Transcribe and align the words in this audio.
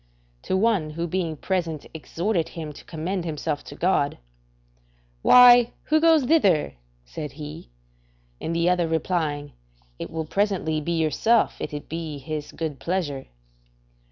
To 0.41 0.57
one 0.57 0.89
who 0.89 1.05
being 1.05 1.37
present 1.37 1.85
exhorted 1.93 2.49
him 2.49 2.73
to 2.73 2.81
recommend 2.85 3.23
himself 3.23 3.63
to 3.65 3.75
God: 3.75 4.17
"Why, 5.21 5.73
who 5.83 5.99
goes 6.01 6.23
thither?" 6.23 6.73
said 7.05 7.33
he; 7.33 7.69
and 8.41 8.55
the 8.55 8.67
other 8.67 8.87
replying: 8.87 9.51
"It 9.99 10.09
will 10.09 10.25
presently 10.25 10.81
be 10.81 10.93
yourself, 10.93 11.57
if 11.61 11.71
it 11.71 11.87
be 11.87 12.17
His 12.17 12.51
good 12.51 12.79
pleasure." 12.79 13.27